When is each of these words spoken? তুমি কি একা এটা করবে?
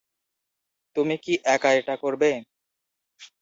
তুমি 0.95 1.15
কি 1.23 1.33
একা 1.45 1.69
এটা 1.73 1.95
করবে? 2.03 2.29